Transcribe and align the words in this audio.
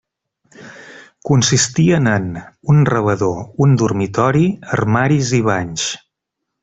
Consistien 1.29 2.09
en: 2.13 2.25
un 2.73 2.81
rebedor, 2.91 3.43
un 3.67 3.77
dormitori, 3.83 4.45
armaris 4.79 5.35
i 5.43 5.45
banys. 5.51 5.87